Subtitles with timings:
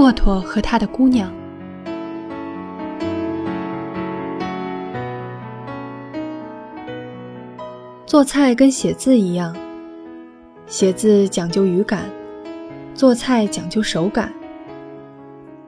[0.00, 1.30] 骆驼和他的姑娘。
[8.06, 9.54] 做菜跟写字一样，
[10.66, 12.04] 写字讲究语感，
[12.94, 14.32] 做菜讲究手感。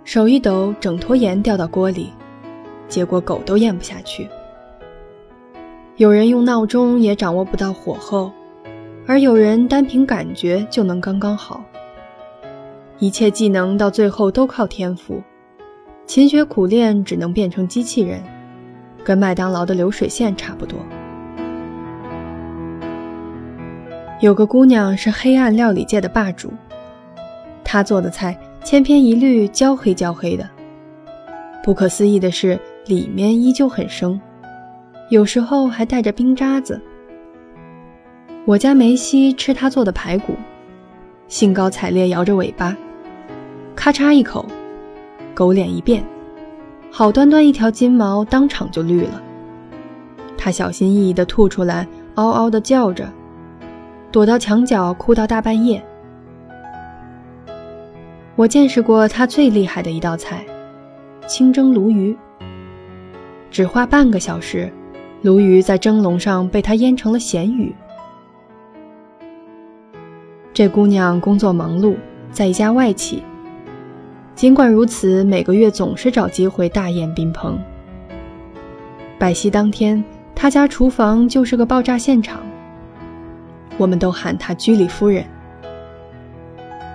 [0.03, 2.11] 手一抖，整坨盐掉到锅里，
[2.89, 4.27] 结果狗都咽不下去。
[5.97, 8.33] 有人用闹钟也掌握不到火候，
[9.07, 11.63] 而有人单凭感觉就能刚刚好。
[13.03, 15.21] 一切技能到最后都靠天赋，
[16.07, 18.23] 勤学苦练只能变成机器人，
[19.03, 20.79] 跟麦当劳的流水线差不多。
[24.21, 26.53] 有个姑娘是黑暗料理界的霸主，
[27.65, 30.49] 她做的菜千篇一律，焦黑焦黑的。
[31.65, 34.21] 不可思议的是，里面依旧很生。
[35.11, 36.81] 有时候还带着冰渣子。
[38.45, 40.35] 我家梅西吃他做的排骨，
[41.27, 42.77] 兴高采烈摇着尾巴，
[43.75, 44.45] 咔嚓一口，
[45.35, 46.05] 狗脸一变，
[46.91, 49.23] 好端端一条金毛当场就绿了。
[50.37, 53.09] 他小心翼翼地吐出来，嗷嗷地叫着，
[54.11, 55.83] 躲到墙角哭到大半夜。
[58.37, 60.45] 我见识过他最厉害的一道菜——
[61.27, 62.17] 清蒸鲈鱼，
[63.51, 64.73] 只花半个小时。
[65.23, 67.73] 鲈鱼在蒸笼上被他腌成了咸鱼。
[70.53, 71.95] 这姑娘工作忙碌，
[72.33, 73.23] 在一家外企。
[74.35, 77.59] 尽管如此，每个月总是找机会大宴宾朋。
[79.19, 80.03] 百夕当天，
[80.35, 82.41] 他家厨房就是个爆炸现场。
[83.77, 85.25] 我们都喊他居里夫人。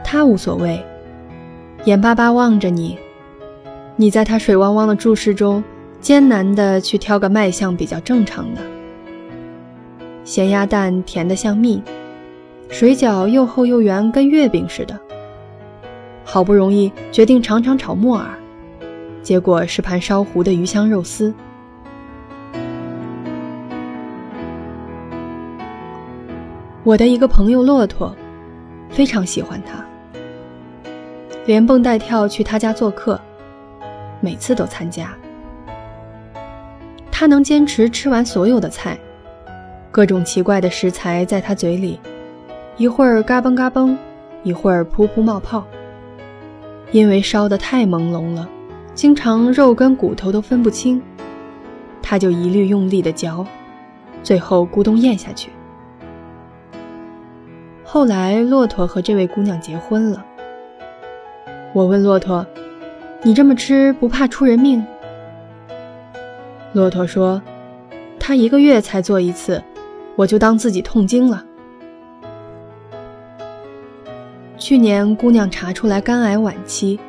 [0.04, 0.84] 他无所谓，
[1.86, 2.98] 眼巴巴望着你，
[3.96, 5.64] 你在他水汪汪的注视中。
[6.00, 8.62] 艰难的去挑个卖相比较正常的，
[10.24, 11.82] 咸鸭蛋甜得像蜜，
[12.70, 14.98] 水饺又厚又圆，跟月饼似的。
[16.30, 18.28] 好不容易决定尝尝炒木耳，
[19.24, 21.34] 结果是盘烧糊的鱼香肉丝。
[26.84, 28.14] 我的一个朋友骆驼，
[28.90, 29.86] 非常喜欢他，
[31.46, 33.18] 连蹦带跳去他家做客，
[34.20, 35.16] 每次都参加。
[37.10, 39.00] 他能坚持吃完所有的菜，
[39.92, 41.98] 各种奇怪的食材在他嘴里，
[42.76, 43.96] 一会儿嘎嘣嘎嘣，
[44.44, 45.66] 一会儿噗噗冒泡。
[46.92, 48.48] 因为烧得太朦胧了，
[48.94, 51.02] 经常肉跟骨头都分不清，
[52.02, 53.46] 他就一律用力的嚼，
[54.24, 55.50] 最后咕咚咽下去。
[57.84, 60.26] 后来，骆驼和这位姑娘结婚了。
[61.74, 62.46] 我问骆驼
[63.24, 64.86] ：“你这么吃，不怕出人命？”
[66.74, 67.42] 骆驼说
[68.20, 69.64] ：“他一个月才做一次，
[70.16, 71.44] 我就当自己痛经了。”
[74.68, 77.00] 去年姑娘查出来肝癌晚期，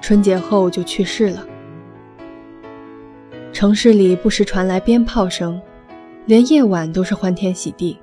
[0.00, 1.44] 春节后就去世了。
[3.52, 5.60] 城市里不时传来鞭炮声，
[6.26, 7.98] 连夜晚都是欢天喜地。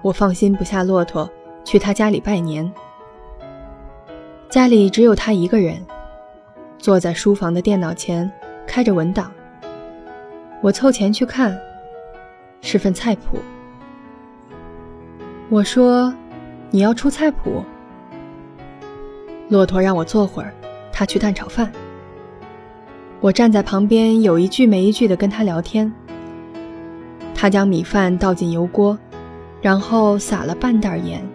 [0.00, 1.28] 我放心不下骆驼，
[1.64, 2.72] 去他家里拜年。
[4.48, 5.84] 家里只有他一个人，
[6.78, 8.30] 坐在书房的电脑前，
[8.64, 9.28] 开着文档。
[10.60, 11.58] 我凑前去看，
[12.60, 13.40] 是份菜谱。
[15.48, 16.14] 我说
[16.70, 17.64] ：“你要出菜谱？”
[19.48, 20.54] 骆驼让我坐会儿，
[20.92, 21.70] 他去蛋炒饭。
[23.20, 25.92] 我站在旁边，有一句没一句的跟他聊天。
[27.34, 28.98] 他将米饭倒进油锅，
[29.60, 31.26] 然后撒了半袋盐，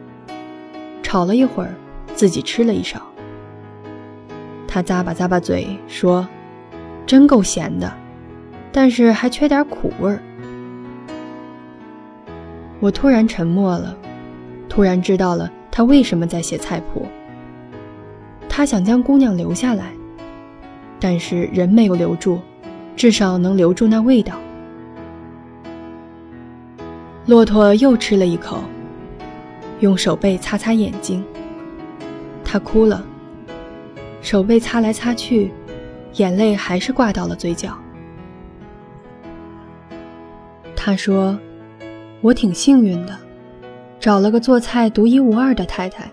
[1.03, 1.75] 炒了一会儿，
[2.13, 3.02] 自己吃了一勺。
[4.67, 6.28] 他咂巴咂巴嘴说
[7.06, 7.91] ：“真够咸的。”
[8.72, 10.19] 但是还缺点苦味儿。
[12.79, 13.96] 我突然沉默了，
[14.75, 17.05] 突然知道了他为什么在写菜谱。
[18.49, 19.93] 他想将姑娘留下来，
[20.99, 22.41] 但是人没有留住，
[22.93, 24.37] 至少能留住那味道。
[27.25, 28.66] 骆驼又吃了一口，
[29.79, 31.23] 用手背擦擦眼睛。
[32.43, 33.01] 他哭了，
[34.21, 35.53] 手背擦来擦去，
[36.16, 37.78] 眼泪还是挂到了嘴角。
[40.75, 41.39] 他说
[42.19, 43.17] ：“我挺幸运的，
[44.05, 46.07] 找了个做菜独一无二的太太。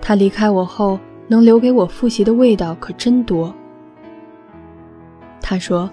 [0.00, 0.98] 她离开我后，
[1.28, 3.54] 能留给我复习的味道可真多。”
[5.42, 5.90] 他说：“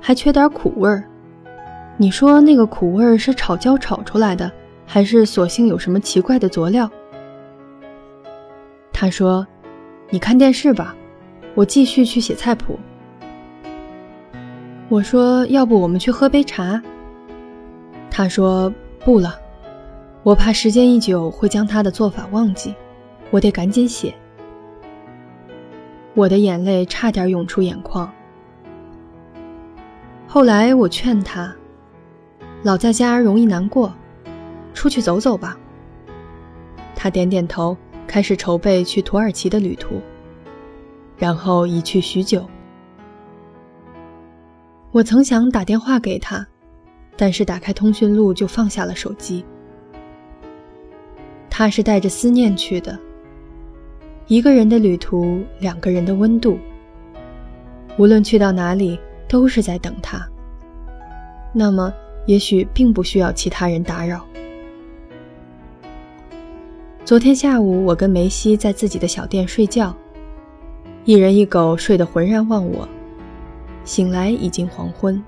[0.00, 1.02] 还缺点苦味儿。
[1.96, 4.48] 你说那个苦味儿是炒焦炒出来的，
[4.86, 6.88] 还是索性有什么奇怪的佐料？”
[8.94, 9.44] 他说
[10.10, 10.94] ：“你看电视吧，
[11.56, 12.78] 我继续去写菜谱。”
[14.88, 16.80] 我说：“要不我们去喝杯茶？”
[18.08, 18.72] 他说
[19.04, 19.34] ：“不了，
[20.22, 22.74] 我怕时间一久会将他的做法忘记，
[23.30, 24.14] 我得赶紧写。”
[26.14, 28.12] 我的眼泪差点涌出眼眶。
[30.26, 31.54] 后来我劝他，
[32.62, 33.94] 老在家容易难过，
[34.74, 35.56] 出去走走吧。
[36.94, 37.76] 他点点头，
[38.06, 40.02] 开始筹备去土耳其的旅途，
[41.16, 42.44] 然后一去许久。
[44.92, 46.46] 我曾想打电话给他，
[47.16, 49.44] 但是打开通讯录就放下了手机。
[51.60, 52.98] 他是带着思念去的。
[54.28, 56.58] 一个人的旅途，两个人的温度。
[57.98, 58.98] 无论去到哪里，
[59.28, 60.26] 都是在等他。
[61.52, 61.92] 那么，
[62.24, 64.24] 也许并不需要其他人打扰。
[67.04, 69.94] 昨天下午，我跟梅西在自己的小店睡觉，
[71.04, 72.88] 一人一狗睡得浑然忘我。
[73.84, 75.22] 醒来已经黄昏。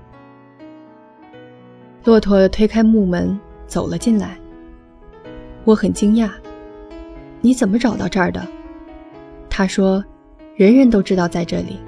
[2.03, 4.35] 骆驼推开木门走了进来，
[5.65, 6.29] 我很惊讶
[7.41, 8.45] ：“你怎么找到这儿的？”
[9.49, 10.03] 他说
[10.55, 11.79] ：“人人都知道在这里。”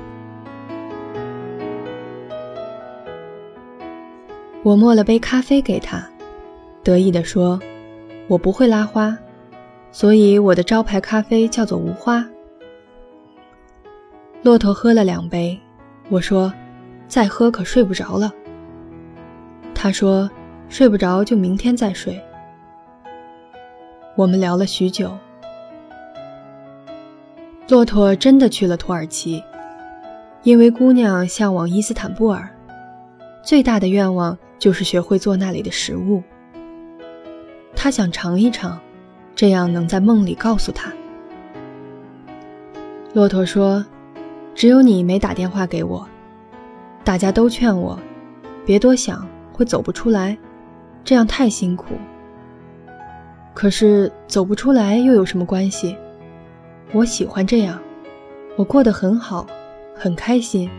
[4.63, 6.03] 我磨了杯咖啡给他，
[6.83, 7.59] 得意地说
[8.27, 9.17] ：“我不会拉花，
[9.91, 12.25] 所以我的招牌咖啡叫做无花。”
[14.41, 15.59] 骆驼喝了两杯，
[16.09, 16.53] 我说
[17.07, 18.31] ：“再喝可睡不着了。”
[19.75, 20.29] 他说
[20.69, 22.19] ：“睡不着就明天再睡。”
[24.15, 25.11] 我们聊了许久。
[27.67, 29.43] 骆驼真的去了土耳其，
[30.43, 32.49] 因为姑娘向往伊斯坦布尔，
[33.43, 36.23] 最大的愿望就是学会做那里的食物。
[37.75, 38.79] 她想尝一尝，
[39.35, 40.93] 这样能在梦里告诉他。
[43.13, 43.85] 骆驼说
[44.55, 46.07] ：“只有你没打电话给我，
[47.03, 47.99] 大家都劝我，
[48.65, 50.37] 别多想，会走不出来，
[51.03, 51.95] 这样太辛苦。
[53.55, 55.97] 可是走不出来又有什么关系？”
[56.93, 57.81] 我喜欢这样，
[58.55, 59.47] 我过得很好，
[59.95, 60.69] 很开心。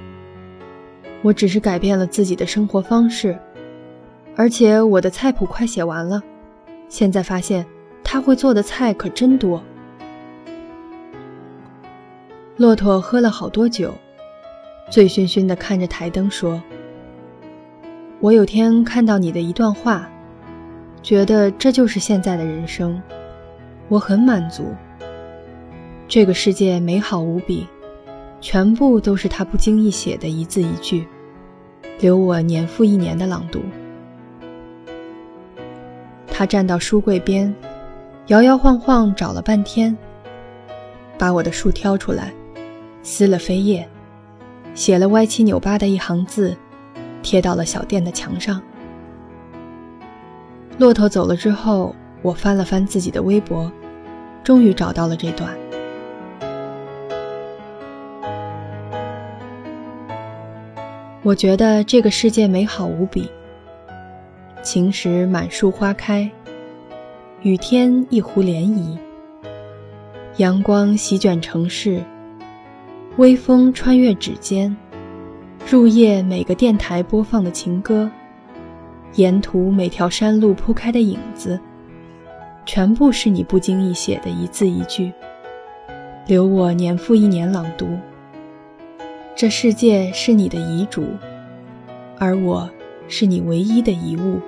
[1.22, 3.36] 我只是改变了自己的生活方式，
[4.36, 6.22] 而且我的菜谱快写完了。
[6.88, 7.66] 现在发现
[8.04, 9.60] 他会做的菜可真多。
[12.56, 13.92] 骆驼喝了好多酒，
[14.88, 16.62] 醉醺醺地看着台灯说
[18.20, 20.08] ：“我有天看到你的一段话，
[21.06, 23.00] 觉得这就是现在的人生，
[23.86, 24.74] 我很满足。”
[26.08, 27.64] 这个世界美好无比，
[28.40, 31.06] 全部都是他不经意写的一字一句，
[32.00, 33.60] 留我年复一年的朗读。
[36.26, 37.54] 他站到书柜边，
[38.26, 39.96] 摇摇晃晃找了半天，
[41.16, 42.34] 把我的书挑出来，
[43.04, 43.88] 撕了扉页，
[44.74, 46.56] 写了歪七扭八的一行字，
[47.22, 48.60] 贴到了小店的墙上。
[50.78, 53.72] 骆驼走了之后，我翻了翻自己的微博，
[54.44, 55.56] 终于找到了这段。
[61.22, 63.30] 我觉得这个世界美好无比。
[64.62, 66.30] 晴时满树花开，
[67.42, 68.98] 雨天一湖涟漪。
[70.36, 72.02] 阳光席卷城市，
[73.16, 74.76] 微风穿越指尖，
[75.70, 78.10] 入夜每个电台播放的情歌，
[79.16, 81.58] 沿途每条山路铺开的影子，
[82.66, 85.10] 全部是你不经意写的一字一句，
[86.26, 87.88] 留我年复一年朗读。
[89.34, 91.06] 这世界是你的遗嘱，
[92.18, 92.68] 而我
[93.08, 94.38] 是你唯一的遗物。